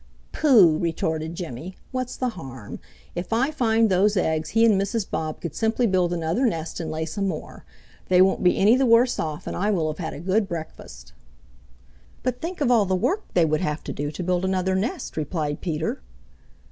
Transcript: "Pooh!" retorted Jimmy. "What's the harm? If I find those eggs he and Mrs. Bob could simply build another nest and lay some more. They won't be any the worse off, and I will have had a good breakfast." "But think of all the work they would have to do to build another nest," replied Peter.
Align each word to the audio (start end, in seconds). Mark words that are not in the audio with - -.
"Pooh!" 0.31 0.79
retorted 0.79 1.35
Jimmy. 1.35 1.75
"What's 1.91 2.17
the 2.17 2.29
harm? 2.29 2.79
If 3.13 3.31
I 3.31 3.51
find 3.51 3.87
those 3.87 4.17
eggs 4.17 4.49
he 4.57 4.65
and 4.65 4.81
Mrs. 4.81 5.07
Bob 5.07 5.39
could 5.39 5.53
simply 5.53 5.85
build 5.85 6.11
another 6.11 6.43
nest 6.47 6.79
and 6.79 6.89
lay 6.89 7.05
some 7.05 7.27
more. 7.27 7.65
They 8.09 8.19
won't 8.19 8.41
be 8.41 8.57
any 8.57 8.75
the 8.75 8.87
worse 8.87 9.19
off, 9.19 9.45
and 9.45 9.55
I 9.55 9.69
will 9.69 9.85
have 9.93 9.99
had 9.99 10.13
a 10.15 10.19
good 10.19 10.47
breakfast." 10.47 11.13
"But 12.23 12.41
think 12.41 12.61
of 12.61 12.71
all 12.71 12.85
the 12.87 12.95
work 12.95 13.25
they 13.35 13.45
would 13.45 13.61
have 13.61 13.83
to 13.83 13.93
do 13.93 14.09
to 14.09 14.23
build 14.23 14.43
another 14.43 14.73
nest," 14.73 15.15
replied 15.17 15.61
Peter. 15.61 16.01